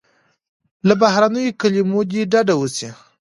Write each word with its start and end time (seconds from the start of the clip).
له 0.87 0.93
بهرنیو 1.01 1.57
کلیمو 1.61 1.99
دې 2.11 2.21
ډډه 2.31 2.55
وسي. 2.57 2.89